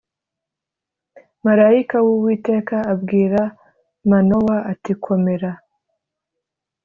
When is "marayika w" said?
1.45-2.07